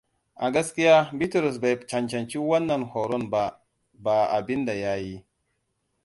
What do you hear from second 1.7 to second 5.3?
cancanci wannan horonba ba abinda ya yi.